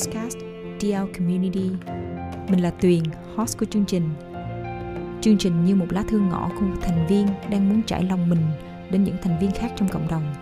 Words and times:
podcast 0.00 0.38
DL 0.80 1.12
Community. 1.18 1.70
Mình 2.48 2.62
là 2.62 2.70
Tuyền, 2.70 3.02
host 3.36 3.58
của 3.58 3.66
chương 3.66 3.84
trình. 3.84 4.02
Chương 5.20 5.38
trình 5.38 5.64
như 5.64 5.74
một 5.74 5.86
lá 5.90 6.04
thư 6.08 6.18
ngõ 6.18 6.50
của 6.54 6.66
một 6.66 6.76
thành 6.82 7.06
viên 7.06 7.26
đang 7.50 7.68
muốn 7.68 7.82
trải 7.82 8.04
lòng 8.04 8.28
mình 8.28 8.40
đến 8.90 9.04
những 9.04 9.16
thành 9.22 9.38
viên 9.40 9.50
khác 9.50 9.72
trong 9.76 9.88
cộng 9.88 10.08
đồng. 10.08 10.34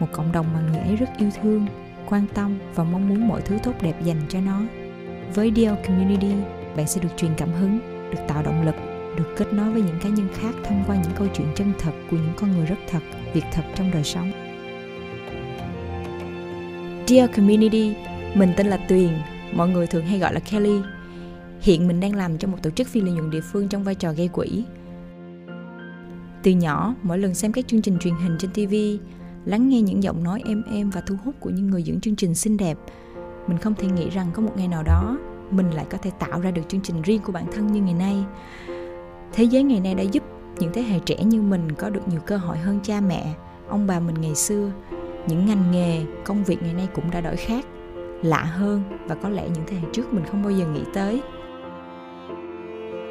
Một 0.00 0.06
cộng 0.12 0.32
đồng 0.32 0.46
mà 0.54 0.60
người 0.60 0.78
ấy 0.78 0.96
rất 0.96 1.08
yêu 1.18 1.30
thương, 1.42 1.66
quan 2.08 2.26
tâm 2.34 2.58
và 2.74 2.84
mong 2.84 3.08
muốn 3.08 3.28
mọi 3.28 3.40
thứ 3.40 3.58
tốt 3.62 3.72
đẹp 3.82 4.04
dành 4.04 4.20
cho 4.28 4.40
nó. 4.40 4.60
Với 5.34 5.52
DL 5.56 5.86
Community, 5.86 6.32
bạn 6.76 6.86
sẽ 6.86 7.00
được 7.00 7.16
truyền 7.16 7.32
cảm 7.36 7.52
hứng, 7.52 7.78
được 8.10 8.20
tạo 8.28 8.42
động 8.42 8.66
lực, 8.66 8.74
được 9.16 9.34
kết 9.36 9.52
nối 9.52 9.72
với 9.72 9.82
những 9.82 9.98
cá 10.02 10.08
nhân 10.08 10.28
khác 10.34 10.54
thông 10.64 10.84
qua 10.86 10.96
những 10.96 11.12
câu 11.16 11.26
chuyện 11.34 11.46
chân 11.54 11.72
thật 11.78 11.92
của 12.10 12.16
những 12.16 12.34
con 12.36 12.52
người 12.52 12.66
rất 12.66 12.78
thật, 12.90 13.00
việc 13.34 13.44
thật 13.52 13.62
trong 13.74 13.90
đời 13.90 14.04
sống. 14.04 14.32
Dear 17.06 17.30
Community, 17.36 17.94
mình 18.34 18.52
tên 18.56 18.66
là 18.66 18.76
Tuyền, 18.76 19.10
mọi 19.52 19.68
người 19.68 19.86
thường 19.86 20.06
hay 20.06 20.18
gọi 20.18 20.34
là 20.34 20.40
Kelly. 20.40 20.80
Hiện 21.60 21.88
mình 21.88 22.00
đang 22.00 22.14
làm 22.14 22.38
cho 22.38 22.48
một 22.48 22.58
tổ 22.62 22.70
chức 22.70 22.88
phi 22.88 23.00
lợi 23.00 23.12
nhuận 23.12 23.30
địa 23.30 23.40
phương 23.40 23.68
trong 23.68 23.84
vai 23.84 23.94
trò 23.94 24.12
gây 24.12 24.28
quỹ. 24.28 24.64
Từ 26.42 26.50
nhỏ, 26.50 26.94
mỗi 27.02 27.18
lần 27.18 27.34
xem 27.34 27.52
các 27.52 27.68
chương 27.68 27.82
trình 27.82 27.98
truyền 27.98 28.14
hình 28.14 28.36
trên 28.38 28.50
TV, 28.50 28.74
lắng 29.44 29.68
nghe 29.68 29.80
những 29.80 30.02
giọng 30.02 30.24
nói 30.24 30.42
êm 30.46 30.62
êm 30.72 30.90
và 30.90 31.00
thu 31.00 31.14
hút 31.24 31.34
của 31.40 31.50
những 31.50 31.66
người 31.66 31.82
dẫn 31.82 32.00
chương 32.00 32.16
trình 32.16 32.34
xinh 32.34 32.56
đẹp, 32.56 32.78
mình 33.46 33.58
không 33.58 33.74
thể 33.74 33.88
nghĩ 33.88 34.10
rằng 34.10 34.26
có 34.32 34.42
một 34.42 34.52
ngày 34.56 34.68
nào 34.68 34.82
đó 34.82 35.18
mình 35.50 35.70
lại 35.70 35.86
có 35.90 35.98
thể 35.98 36.10
tạo 36.18 36.40
ra 36.40 36.50
được 36.50 36.62
chương 36.68 36.80
trình 36.80 37.02
riêng 37.02 37.20
của 37.22 37.32
bản 37.32 37.44
thân 37.52 37.72
như 37.72 37.80
ngày 37.80 37.94
nay. 37.94 38.24
Thế 39.32 39.44
giới 39.44 39.62
ngày 39.62 39.80
nay 39.80 39.94
đã 39.94 40.02
giúp 40.02 40.22
những 40.58 40.72
thế 40.74 40.82
hệ 40.82 40.98
trẻ 40.98 41.24
như 41.24 41.42
mình 41.42 41.72
có 41.72 41.90
được 41.90 42.08
nhiều 42.08 42.20
cơ 42.26 42.36
hội 42.36 42.58
hơn 42.58 42.80
cha 42.82 43.00
mẹ, 43.00 43.34
ông 43.68 43.86
bà 43.86 44.00
mình 44.00 44.20
ngày 44.20 44.34
xưa 44.34 44.70
những 45.28 45.46
ngành 45.46 45.70
nghề 45.70 46.04
công 46.24 46.44
việc 46.44 46.62
ngày 46.62 46.74
nay 46.74 46.88
cũng 46.94 47.10
đã 47.10 47.20
đổi 47.20 47.36
khác 47.36 47.64
lạ 48.22 48.44
hơn 48.44 48.82
và 49.06 49.14
có 49.14 49.28
lẽ 49.28 49.42
những 49.54 49.64
thế 49.66 49.76
hệ 49.76 49.88
trước 49.92 50.14
mình 50.14 50.24
không 50.30 50.42
bao 50.42 50.50
giờ 50.50 50.66
nghĩ 50.66 50.82
tới. 50.94 51.22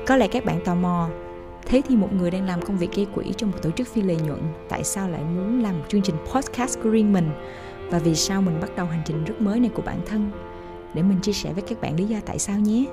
Có 0.08 0.16
lẽ 0.16 0.28
các 0.28 0.46
bạn 0.46 0.60
tò 0.66 0.76
mò, 0.76 1.10
thế 1.66 1.82
thì 1.88 1.96
một 1.96 2.14
người 2.14 2.32
đang 2.32 2.46
làm 2.46 2.62
công 2.62 2.78
việc 2.78 2.92
gây 2.96 3.08
quỹ 3.16 3.34
trong 3.38 3.52
một 3.52 3.58
tổ 3.62 3.72
chức 3.72 3.88
phi 3.88 4.02
lợi 4.02 4.18
nhuận, 4.18 4.42
tại 4.70 4.84
sao 4.84 5.10
lại 5.10 5.22
muốn 5.24 5.64
làm 5.64 5.80
một 5.80 5.86
chương 5.88 6.02
trình 6.02 6.16
podcast 6.34 6.80
của 6.84 6.90
riêng 6.90 7.14
mình? 7.14 7.30
Và 7.90 8.00
vì 8.00 8.16
sao 8.16 8.42
mình 8.42 8.60
bắt 8.62 8.70
đầu 8.76 8.86
hành 8.86 9.02
trình 9.06 9.24
rất 9.24 9.42
mới 9.42 9.60
này 9.60 9.70
của 9.74 9.82
bản 9.86 10.00
thân? 10.06 10.32
Để 10.94 11.04
mình 11.04 11.20
chia 11.22 11.34
sẻ 11.34 11.54
với 11.54 11.64
các 11.68 11.82
bạn 11.82 11.96
lý 11.96 12.06
do 12.06 12.18
tại 12.26 12.40
sao 12.40 12.60
nhé. 12.60 12.86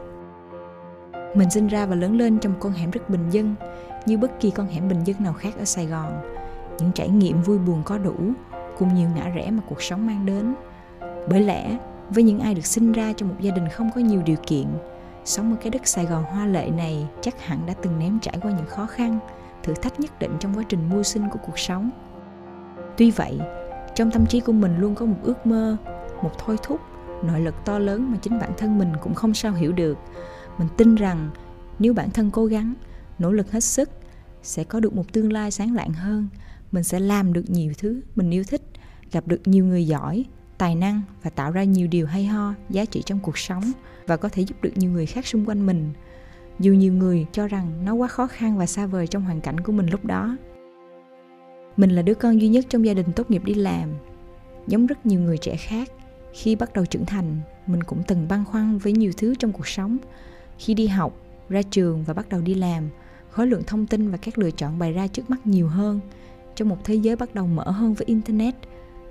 Mình 1.34 1.50
sinh 1.50 1.66
ra 1.66 1.86
và 1.86 1.94
lớn 1.94 2.18
lên 2.18 2.38
trong 2.38 2.52
một 2.52 2.58
con 2.60 2.72
hẻm 2.72 2.90
rất 2.90 3.10
bình 3.10 3.30
dân, 3.30 3.54
như 4.06 4.18
bất 4.18 4.40
kỳ 4.40 4.50
con 4.50 4.66
hẻm 4.66 4.88
bình 4.88 5.04
dân 5.04 5.16
nào 5.20 5.32
khác 5.32 5.54
ở 5.58 5.64
sài 5.64 5.86
gòn. 5.86 6.12
Những 6.78 6.92
trải 6.92 7.08
nghiệm 7.08 7.42
vui 7.42 7.58
buồn 7.58 7.82
có 7.84 7.98
đủ 7.98 8.14
cùng 8.78 8.94
nhiều 8.94 9.08
ngã 9.16 9.28
rẽ 9.28 9.50
mà 9.50 9.62
cuộc 9.68 9.82
sống 9.82 10.06
mang 10.06 10.26
đến. 10.26 10.54
Bởi 11.28 11.40
lẽ 11.40 11.78
với 12.10 12.22
những 12.22 12.40
ai 12.40 12.54
được 12.54 12.66
sinh 12.66 12.92
ra 12.92 13.12
trong 13.12 13.28
một 13.28 13.34
gia 13.40 13.54
đình 13.54 13.68
không 13.68 13.90
có 13.94 14.00
nhiều 14.00 14.22
điều 14.22 14.36
kiện. 14.46 14.66
Sống 15.24 15.50
ở 15.50 15.56
cái 15.62 15.70
đất 15.70 15.86
sài 15.86 16.06
gòn 16.06 16.24
hoa 16.24 16.46
lệ 16.46 16.70
này 16.70 17.06
chắc 17.20 17.46
hẳn 17.46 17.66
đã 17.66 17.74
từng 17.82 17.98
nếm 17.98 18.18
trải 18.20 18.38
qua 18.42 18.50
những 18.50 18.66
khó 18.66 18.86
khăn, 18.86 19.18
thử 19.62 19.74
thách 19.74 20.00
nhất 20.00 20.18
định 20.18 20.36
trong 20.40 20.54
quá 20.58 20.64
trình 20.68 20.90
mưu 20.90 21.02
sinh 21.02 21.28
của 21.30 21.38
cuộc 21.46 21.58
sống. 21.58 21.90
Tuy 22.96 23.10
vậy, 23.10 23.38
trong 23.94 24.10
tâm 24.10 24.26
trí 24.26 24.40
của 24.40 24.52
mình 24.52 24.78
luôn 24.78 24.94
có 24.94 25.06
một 25.06 25.16
ước 25.22 25.46
mơ, 25.46 25.76
một 26.22 26.30
thôi 26.38 26.56
thúc, 26.62 26.80
nội 27.22 27.40
lực 27.40 27.54
to 27.64 27.78
lớn 27.78 28.10
mà 28.12 28.18
chính 28.22 28.38
bản 28.38 28.50
thân 28.56 28.78
mình 28.78 28.92
cũng 29.00 29.14
không 29.14 29.34
sao 29.34 29.52
hiểu 29.52 29.72
được. 29.72 29.98
Mình 30.58 30.68
tin 30.76 30.94
rằng 30.94 31.30
nếu 31.78 31.94
bản 31.94 32.10
thân 32.10 32.30
cố 32.30 32.46
gắng, 32.46 32.74
nỗ 33.18 33.32
lực 33.32 33.52
hết 33.52 33.64
sức, 33.64 33.90
sẽ 34.42 34.64
có 34.64 34.80
được 34.80 34.94
một 34.94 35.12
tương 35.12 35.32
lai 35.32 35.50
sáng 35.50 35.74
lạng 35.74 35.92
hơn. 35.92 36.28
Mình 36.72 36.84
sẽ 36.84 37.00
làm 37.00 37.32
được 37.32 37.50
nhiều 37.50 37.72
thứ 37.78 38.00
mình 38.14 38.30
yêu 38.30 38.44
thích, 38.48 38.62
gặp 39.12 39.26
được 39.26 39.40
nhiều 39.44 39.64
người 39.64 39.86
giỏi 39.86 40.24
tài 40.58 40.74
năng 40.74 41.02
và 41.22 41.30
tạo 41.30 41.50
ra 41.50 41.64
nhiều 41.64 41.86
điều 41.86 42.06
hay 42.06 42.26
ho, 42.26 42.54
giá 42.70 42.84
trị 42.84 43.02
trong 43.06 43.18
cuộc 43.20 43.38
sống 43.38 43.72
và 44.06 44.16
có 44.16 44.28
thể 44.28 44.42
giúp 44.42 44.62
được 44.62 44.72
nhiều 44.76 44.90
người 44.90 45.06
khác 45.06 45.26
xung 45.26 45.48
quanh 45.48 45.66
mình. 45.66 45.92
Dù 46.60 46.72
nhiều 46.72 46.92
người 46.92 47.26
cho 47.32 47.48
rằng 47.48 47.84
nó 47.84 47.94
quá 47.94 48.08
khó 48.08 48.26
khăn 48.26 48.58
và 48.58 48.66
xa 48.66 48.86
vời 48.86 49.06
trong 49.06 49.22
hoàn 49.22 49.40
cảnh 49.40 49.60
của 49.60 49.72
mình 49.72 49.86
lúc 49.86 50.04
đó. 50.04 50.36
Mình 51.76 51.90
là 51.90 52.02
đứa 52.02 52.14
con 52.14 52.40
duy 52.40 52.48
nhất 52.48 52.64
trong 52.68 52.86
gia 52.86 52.94
đình 52.94 53.12
tốt 53.12 53.30
nghiệp 53.30 53.44
đi 53.44 53.54
làm, 53.54 53.88
giống 54.66 54.86
rất 54.86 55.06
nhiều 55.06 55.20
người 55.20 55.38
trẻ 55.38 55.56
khác. 55.56 55.88
Khi 56.32 56.56
bắt 56.56 56.72
đầu 56.72 56.86
trưởng 56.86 57.06
thành, 57.06 57.40
mình 57.66 57.82
cũng 57.82 58.02
từng 58.06 58.28
băn 58.28 58.44
khoăn 58.44 58.78
với 58.78 58.92
nhiều 58.92 59.12
thứ 59.16 59.34
trong 59.34 59.52
cuộc 59.52 59.68
sống. 59.68 59.96
Khi 60.58 60.74
đi 60.74 60.86
học, 60.86 61.20
ra 61.48 61.62
trường 61.62 62.04
và 62.04 62.14
bắt 62.14 62.28
đầu 62.28 62.40
đi 62.40 62.54
làm, 62.54 62.88
khối 63.30 63.46
lượng 63.46 63.62
thông 63.66 63.86
tin 63.86 64.10
và 64.10 64.16
các 64.16 64.38
lựa 64.38 64.50
chọn 64.50 64.78
bày 64.78 64.92
ra 64.92 65.06
trước 65.06 65.30
mắt 65.30 65.46
nhiều 65.46 65.68
hơn. 65.68 66.00
Trong 66.54 66.68
một 66.68 66.78
thế 66.84 66.94
giới 66.94 67.16
bắt 67.16 67.34
đầu 67.34 67.46
mở 67.46 67.70
hơn 67.70 67.94
với 67.94 68.04
internet, 68.06 68.54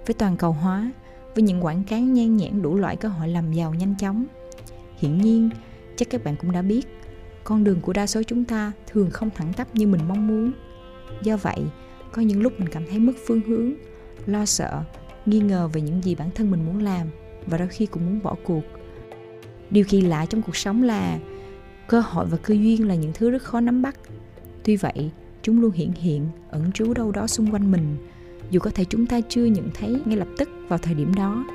với 0.05 0.13
toàn 0.13 0.37
cầu 0.37 0.51
hóa 0.51 0.91
với 1.35 1.43
những 1.43 1.65
quảng 1.65 1.83
cáo 1.83 1.99
nhan 1.99 2.37
nhản 2.37 2.61
đủ 2.61 2.75
loại 2.75 2.95
cơ 2.95 3.09
hội 3.09 3.27
làm 3.27 3.53
giàu 3.53 3.73
nhanh 3.73 3.95
chóng. 3.99 4.25
Hiển 4.97 5.17
nhiên, 5.17 5.49
chắc 5.95 6.09
các 6.09 6.23
bạn 6.23 6.35
cũng 6.35 6.51
đã 6.51 6.61
biết, 6.61 6.87
con 7.43 7.63
đường 7.63 7.81
của 7.81 7.93
đa 7.93 8.07
số 8.07 8.23
chúng 8.23 8.45
ta 8.45 8.71
thường 8.87 9.09
không 9.11 9.29
thẳng 9.35 9.53
tắp 9.53 9.75
như 9.75 9.87
mình 9.87 10.01
mong 10.07 10.27
muốn. 10.27 10.51
Do 11.21 11.37
vậy, 11.37 11.59
có 12.11 12.21
những 12.21 12.41
lúc 12.41 12.59
mình 12.59 12.69
cảm 12.69 12.83
thấy 12.89 12.99
mất 12.99 13.13
phương 13.27 13.41
hướng, 13.41 13.73
lo 14.25 14.45
sợ, 14.45 14.83
nghi 15.25 15.39
ngờ 15.39 15.67
về 15.73 15.81
những 15.81 16.01
gì 16.01 16.15
bản 16.15 16.29
thân 16.35 16.51
mình 16.51 16.65
muốn 16.65 16.83
làm 16.83 17.07
và 17.47 17.57
đôi 17.57 17.67
khi 17.67 17.85
cũng 17.85 18.05
muốn 18.05 18.19
bỏ 18.23 18.35
cuộc. 18.43 18.63
Điều 19.69 19.85
kỳ 19.89 20.01
lạ 20.01 20.25
trong 20.25 20.41
cuộc 20.41 20.55
sống 20.55 20.83
là 20.83 21.19
cơ 21.87 21.99
hội 21.99 22.25
và 22.25 22.37
cơ 22.37 22.53
duyên 22.53 22.87
là 22.87 22.95
những 22.95 23.11
thứ 23.13 23.29
rất 23.29 23.43
khó 23.43 23.59
nắm 23.59 23.81
bắt. 23.81 23.95
Tuy 24.63 24.75
vậy, 24.75 25.11
chúng 25.41 25.61
luôn 25.61 25.71
hiện 25.71 25.91
hiện 25.91 26.27
ẩn 26.49 26.71
trú 26.71 26.93
đâu 26.93 27.11
đó 27.11 27.27
xung 27.27 27.53
quanh 27.53 27.71
mình 27.71 27.97
dù 28.49 28.59
có 28.59 28.69
thể 28.69 28.85
chúng 28.85 29.05
ta 29.05 29.21
chưa 29.29 29.45
nhận 29.45 29.69
thấy 29.73 30.01
ngay 30.05 30.17
lập 30.17 30.27
tức 30.37 30.49
vào 30.67 30.79
thời 30.79 30.93
điểm 30.93 31.15
đó. 31.15 31.45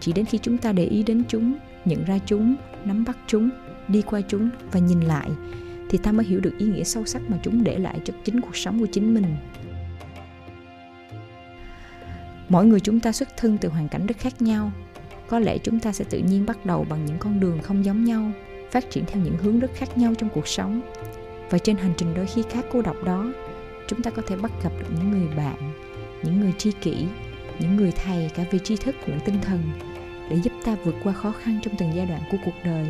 Chỉ 0.00 0.12
đến 0.12 0.24
khi 0.24 0.38
chúng 0.38 0.58
ta 0.58 0.72
để 0.72 0.84
ý 0.84 1.02
đến 1.02 1.22
chúng, 1.28 1.54
nhận 1.84 2.04
ra 2.04 2.18
chúng, 2.26 2.56
nắm 2.84 3.04
bắt 3.04 3.18
chúng, 3.26 3.50
đi 3.88 4.02
qua 4.02 4.20
chúng 4.20 4.50
và 4.72 4.80
nhìn 4.80 5.00
lại, 5.00 5.30
thì 5.88 5.98
ta 5.98 6.12
mới 6.12 6.26
hiểu 6.26 6.40
được 6.40 6.52
ý 6.58 6.66
nghĩa 6.66 6.84
sâu 6.84 7.04
sắc 7.04 7.22
mà 7.30 7.38
chúng 7.42 7.64
để 7.64 7.78
lại 7.78 8.00
cho 8.04 8.14
chính 8.24 8.40
cuộc 8.40 8.56
sống 8.56 8.80
của 8.80 8.86
chính 8.92 9.14
mình. 9.14 9.36
Mỗi 12.48 12.66
người 12.66 12.80
chúng 12.80 13.00
ta 13.00 13.12
xuất 13.12 13.36
thân 13.36 13.58
từ 13.58 13.68
hoàn 13.68 13.88
cảnh 13.88 14.06
rất 14.06 14.18
khác 14.18 14.42
nhau. 14.42 14.72
Có 15.28 15.38
lẽ 15.38 15.58
chúng 15.58 15.78
ta 15.78 15.92
sẽ 15.92 16.04
tự 16.10 16.18
nhiên 16.18 16.46
bắt 16.46 16.66
đầu 16.66 16.86
bằng 16.90 17.04
những 17.06 17.18
con 17.18 17.40
đường 17.40 17.58
không 17.62 17.84
giống 17.84 18.04
nhau, 18.04 18.32
phát 18.70 18.90
triển 18.90 19.04
theo 19.06 19.22
những 19.22 19.36
hướng 19.36 19.58
rất 19.58 19.70
khác 19.74 19.98
nhau 19.98 20.14
trong 20.18 20.28
cuộc 20.34 20.48
sống. 20.48 20.80
Và 21.50 21.58
trên 21.58 21.76
hành 21.76 21.92
trình 21.96 22.14
đôi 22.14 22.26
khi 22.26 22.42
khá 22.50 22.62
cô 22.72 22.82
độc 22.82 22.96
đó, 23.04 23.32
chúng 23.88 24.02
ta 24.02 24.10
có 24.10 24.22
thể 24.26 24.36
bắt 24.36 24.52
gặp 24.62 24.72
được 24.80 24.86
những 24.96 25.10
người 25.10 25.36
bạn 25.36 25.72
những 26.22 26.40
người 26.40 26.52
tri 26.58 26.72
kỷ, 26.72 27.06
những 27.58 27.76
người 27.76 27.92
thầy 27.92 28.30
cả 28.34 28.44
về 28.50 28.58
tri 28.58 28.76
thức 28.76 28.94
lẫn 29.06 29.18
tinh 29.24 29.38
thần 29.42 29.60
để 30.30 30.36
giúp 30.36 30.52
ta 30.64 30.76
vượt 30.84 30.94
qua 31.04 31.12
khó 31.12 31.32
khăn 31.32 31.58
trong 31.62 31.74
từng 31.78 31.90
giai 31.94 32.06
đoạn 32.06 32.20
của 32.30 32.38
cuộc 32.44 32.54
đời. 32.64 32.86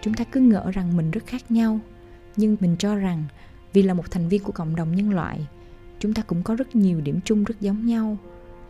Chúng 0.00 0.14
ta 0.14 0.24
cứ 0.24 0.40
ngỡ 0.40 0.70
rằng 0.70 0.96
mình 0.96 1.10
rất 1.10 1.26
khác 1.26 1.50
nhau, 1.50 1.80
nhưng 2.36 2.56
mình 2.60 2.76
cho 2.78 2.96
rằng 2.96 3.24
vì 3.72 3.82
là 3.82 3.94
một 3.94 4.10
thành 4.10 4.28
viên 4.28 4.42
của 4.42 4.52
cộng 4.52 4.76
đồng 4.76 4.96
nhân 4.96 5.10
loại, 5.10 5.46
chúng 5.98 6.14
ta 6.14 6.22
cũng 6.22 6.42
có 6.42 6.54
rất 6.54 6.76
nhiều 6.76 7.00
điểm 7.00 7.20
chung 7.24 7.44
rất 7.44 7.60
giống 7.60 7.86
nhau. 7.86 8.16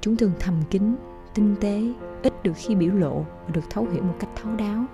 Chúng 0.01 0.17
thường 0.17 0.33
thầm 0.41 0.55
kín, 0.71 0.97
tinh 1.35 1.57
tế, 1.61 1.83
ít 2.23 2.33
được 2.43 2.53
khi 2.57 2.75
biểu 2.75 2.95
lộ 2.95 3.27
và 3.45 3.51
được 3.53 3.71
thấu 3.71 3.87
hiểu 3.93 4.03
một 4.03 4.15
cách 4.21 4.31
thấu 4.43 4.57
đáo. 4.57 4.85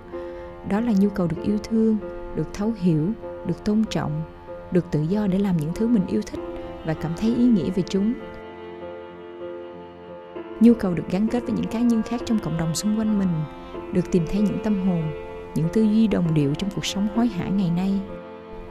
Đó 0.69 0.79
là 0.79 0.93
nhu 0.99 1.09
cầu 1.09 1.27
được 1.27 1.43
yêu 1.43 1.57
thương, 1.57 1.97
được 2.35 2.53
thấu 2.53 2.73
hiểu, 2.79 3.11
được 3.47 3.65
tôn 3.65 3.83
trọng, 3.89 4.23
được 4.71 4.85
tự 4.91 5.01
do 5.01 5.27
để 5.27 5.39
làm 5.39 5.57
những 5.57 5.71
thứ 5.75 5.87
mình 5.87 6.07
yêu 6.07 6.21
thích 6.25 6.39
và 6.85 6.93
cảm 6.93 7.11
thấy 7.17 7.35
ý 7.35 7.45
nghĩa 7.45 7.69
về 7.69 7.83
chúng 7.89 8.13
nhu 10.59 10.73
cầu 10.73 10.93
được 10.93 11.03
gắn 11.09 11.27
kết 11.27 11.43
với 11.43 11.51
những 11.51 11.67
cá 11.67 11.79
nhân 11.79 12.01
khác 12.03 12.21
trong 12.25 12.39
cộng 12.39 12.57
đồng 12.57 12.75
xung 12.75 12.99
quanh 12.99 13.19
mình, 13.19 13.29
được 13.93 14.11
tìm 14.11 14.25
thấy 14.31 14.41
những 14.41 14.59
tâm 14.63 14.87
hồn, 14.87 15.03
những 15.55 15.67
tư 15.73 15.83
duy 15.83 16.07
đồng 16.07 16.33
điệu 16.33 16.53
trong 16.53 16.69
cuộc 16.75 16.85
sống 16.85 17.07
hối 17.15 17.27
hả 17.27 17.49
ngày 17.49 17.69
nay. 17.69 17.99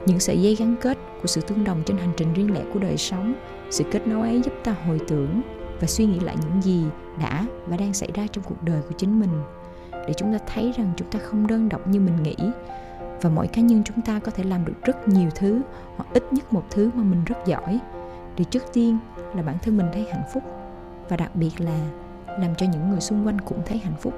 Những 0.05 0.19
sợi 0.19 0.41
dây 0.41 0.55
gắn 0.55 0.75
kết 0.81 0.97
của 1.21 1.27
sự 1.27 1.41
tương 1.41 1.63
đồng 1.63 1.83
trên 1.85 1.97
hành 1.97 2.11
trình 2.17 2.33
riêng 2.33 2.53
lẻ 2.53 2.61
của 2.73 2.79
đời 2.79 2.97
sống, 2.97 3.33
sự 3.69 3.83
kết 3.91 4.07
nối 4.07 4.27
ấy 4.27 4.41
giúp 4.41 4.53
ta 4.63 4.75
hồi 4.87 4.99
tưởng 5.07 5.41
và 5.81 5.87
suy 5.87 6.05
nghĩ 6.05 6.19
lại 6.19 6.35
những 6.41 6.61
gì 6.61 6.85
đã 7.19 7.45
và 7.67 7.77
đang 7.77 7.93
xảy 7.93 8.09
ra 8.13 8.27
trong 8.31 8.43
cuộc 8.43 8.63
đời 8.63 8.81
của 8.81 8.95
chính 8.97 9.19
mình. 9.19 9.29
Để 9.91 10.13
chúng 10.13 10.33
ta 10.33 10.39
thấy 10.53 10.73
rằng 10.77 10.91
chúng 10.97 11.09
ta 11.11 11.19
không 11.19 11.47
đơn 11.47 11.69
độc 11.69 11.87
như 11.87 11.99
mình 11.99 12.23
nghĩ 12.23 12.35
và 13.21 13.29
mỗi 13.29 13.47
cá 13.47 13.61
nhân 13.61 13.83
chúng 13.85 14.01
ta 14.01 14.19
có 14.19 14.31
thể 14.31 14.43
làm 14.43 14.65
được 14.65 14.73
rất 14.83 15.07
nhiều 15.07 15.29
thứ 15.35 15.61
hoặc 15.95 16.07
ít 16.13 16.33
nhất 16.33 16.53
một 16.53 16.63
thứ 16.69 16.89
mà 16.95 17.03
mình 17.03 17.23
rất 17.25 17.37
giỏi. 17.45 17.79
Để 18.37 18.43
trước 18.43 18.63
tiên 18.73 18.97
là 19.35 19.41
bản 19.41 19.55
thân 19.61 19.77
mình 19.77 19.87
thấy 19.93 20.07
hạnh 20.11 20.23
phúc 20.33 20.43
và 21.09 21.17
đặc 21.17 21.35
biệt 21.35 21.61
là 21.61 21.87
làm 22.39 22.55
cho 22.55 22.65
những 22.65 22.89
người 22.89 23.01
xung 23.01 23.27
quanh 23.27 23.41
cũng 23.41 23.61
thấy 23.65 23.77
hạnh 23.77 23.95
phúc. 24.01 24.13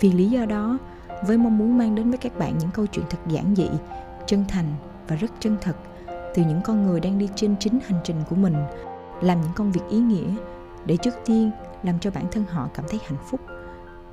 Vì 0.00 0.12
lý 0.12 0.30
do 0.30 0.46
đó 0.46 0.78
với 1.26 1.38
mong 1.38 1.58
muốn 1.58 1.78
mang 1.78 1.94
đến 1.94 2.10
với 2.10 2.18
các 2.18 2.38
bạn 2.38 2.58
những 2.58 2.70
câu 2.70 2.86
chuyện 2.86 3.04
thật 3.10 3.18
giản 3.28 3.54
dị 3.56 3.68
chân 4.26 4.44
thành 4.48 4.74
và 5.08 5.16
rất 5.16 5.30
chân 5.40 5.56
thật 5.60 5.76
từ 6.34 6.42
những 6.42 6.60
con 6.64 6.86
người 6.86 7.00
đang 7.00 7.18
đi 7.18 7.28
trên 7.36 7.56
chính 7.60 7.78
hành 7.86 8.00
trình 8.04 8.16
của 8.30 8.36
mình 8.36 8.54
làm 9.22 9.40
những 9.40 9.52
công 9.56 9.72
việc 9.72 9.80
ý 9.90 9.98
nghĩa 9.98 10.34
để 10.86 10.96
trước 10.96 11.14
tiên 11.24 11.50
làm 11.82 11.98
cho 11.98 12.10
bản 12.10 12.24
thân 12.32 12.44
họ 12.44 12.68
cảm 12.74 12.84
thấy 12.88 13.00
hạnh 13.06 13.18
phúc 13.30 13.40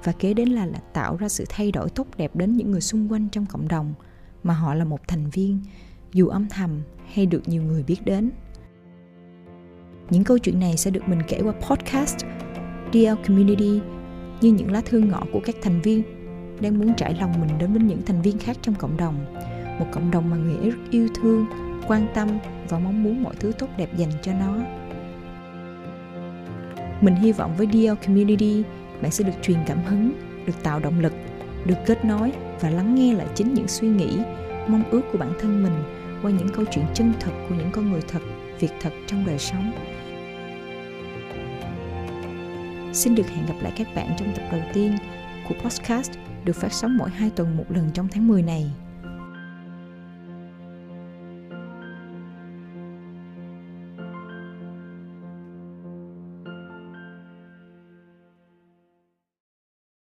và 0.03 0.11
kế 0.11 0.33
đến 0.33 0.49
là, 0.49 0.65
là 0.65 0.79
tạo 0.93 1.15
ra 1.15 1.29
sự 1.29 1.45
thay 1.49 1.71
đổi 1.71 1.89
tốt 1.89 2.07
đẹp 2.17 2.35
đến 2.35 2.57
những 2.57 2.71
người 2.71 2.81
xung 2.81 3.11
quanh 3.11 3.29
trong 3.29 3.45
cộng 3.45 3.67
đồng 3.67 3.93
mà 4.43 4.53
họ 4.53 4.73
là 4.73 4.85
một 4.85 5.07
thành 5.07 5.29
viên 5.29 5.59
dù 6.13 6.27
âm 6.27 6.49
thầm 6.49 6.81
hay 7.13 7.25
được 7.25 7.41
nhiều 7.45 7.63
người 7.63 7.83
biết 7.83 7.97
đến 8.05 8.31
những 10.11 10.23
câu 10.23 10.37
chuyện 10.37 10.59
này 10.59 10.77
sẽ 10.77 10.91
được 10.91 11.07
mình 11.07 11.19
kể 11.27 11.41
qua 11.43 11.53
podcast 11.53 12.17
DL 12.93 13.13
Community 13.27 13.79
như 14.41 14.51
những 14.51 14.71
lá 14.71 14.81
thư 14.85 14.99
ngỏ 14.99 15.23
của 15.31 15.39
các 15.43 15.55
thành 15.61 15.81
viên 15.81 16.03
đang 16.61 16.79
muốn 16.79 16.93
trải 16.97 17.15
lòng 17.19 17.31
mình 17.41 17.57
đến 17.59 17.73
với 17.73 17.81
những 17.81 18.01
thành 18.05 18.21
viên 18.21 18.37
khác 18.37 18.57
trong 18.61 18.75
cộng 18.75 18.97
đồng. 18.97 19.25
Một 19.79 19.85
cộng 19.91 20.11
đồng 20.11 20.29
mà 20.29 20.37
người 20.37 20.55
ấy 20.55 20.69
rất 20.69 20.77
yêu 20.91 21.07
thương, 21.21 21.45
quan 21.87 22.07
tâm 22.15 22.29
và 22.69 22.79
mong 22.79 23.03
muốn 23.03 23.23
mọi 23.23 23.33
thứ 23.39 23.51
tốt 23.59 23.67
đẹp 23.77 23.97
dành 23.97 24.11
cho 24.21 24.31
nó. 24.33 24.55
Mình 27.01 27.15
hy 27.15 27.31
vọng 27.31 27.55
với 27.57 27.67
DL 27.73 28.05
Community, 28.05 28.63
bạn 29.01 29.11
sẽ 29.11 29.23
được 29.23 29.33
truyền 29.41 29.57
cảm 29.67 29.83
hứng, 29.85 30.11
được 30.45 30.63
tạo 30.63 30.79
động 30.79 30.99
lực, 30.99 31.13
được 31.65 31.77
kết 31.85 32.05
nối 32.05 32.31
và 32.61 32.69
lắng 32.69 32.95
nghe 32.95 33.13
lại 33.13 33.27
chính 33.35 33.53
những 33.53 33.67
suy 33.67 33.87
nghĩ, 33.87 34.17
mong 34.67 34.83
ước 34.91 35.01
của 35.11 35.17
bản 35.17 35.33
thân 35.39 35.63
mình 35.63 35.83
qua 36.21 36.31
những 36.31 36.49
câu 36.49 36.65
chuyện 36.71 36.85
chân 36.93 37.13
thật 37.19 37.31
của 37.49 37.55
những 37.55 37.71
con 37.71 37.91
người 37.91 38.01
thật, 38.07 38.21
việc 38.61 38.71
thật 38.79 38.93
trong 39.07 39.25
đời 39.25 39.39
sống. 39.39 39.71
Xin 42.93 43.15
được 43.15 43.29
hẹn 43.29 43.45
gặp 43.45 43.55
lại 43.61 43.73
các 43.77 43.87
bạn 43.95 44.15
trong 44.19 44.33
tập 44.35 44.43
đầu 44.51 44.61
tiên 44.73 44.97
của 45.49 45.55
podcast 45.63 46.11
được 46.45 46.55
phát 46.55 46.73
sóng 46.73 46.97
mỗi 46.97 47.09
2 47.09 47.29
tuần 47.29 47.57
một 47.57 47.65
lần 47.69 47.91
trong 47.93 48.07
tháng 48.11 48.27
10 48.27 48.41
này. 48.41 48.71